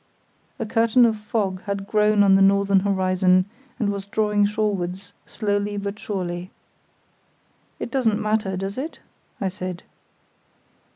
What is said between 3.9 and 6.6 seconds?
drawing shorewards slowly but surely.